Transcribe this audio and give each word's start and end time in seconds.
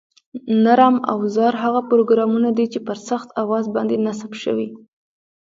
نرم 0.63 0.95
اوزار 1.13 1.53
هغه 1.63 1.81
پروګرامونه 1.89 2.49
دي 2.57 2.65
چې 2.73 2.79
پر 2.87 2.97
سخت 3.09 3.27
اوزار 3.41 3.65
باندې 3.75 3.95
نصب 4.05 4.31
شوي 4.43 4.67